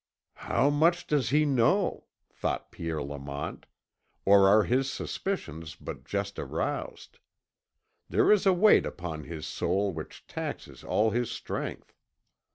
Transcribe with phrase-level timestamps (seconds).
[0.47, 3.67] "How much does he know?" thought Pierre Lamont;
[4.25, 7.19] "or are his suspicions but just aroused?
[8.09, 11.93] There is a weight upon his soul which taxes all his strength.